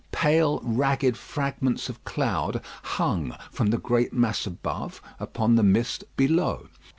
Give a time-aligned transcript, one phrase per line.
[0.11, 6.69] Pale, ragged fragments of cloud hung from the great mass above upon the mist below.